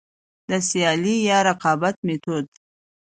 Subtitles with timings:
[0.49, 2.45] د سيالي يا رقابت ميتود: